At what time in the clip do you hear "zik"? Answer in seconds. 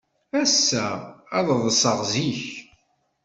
2.11-2.43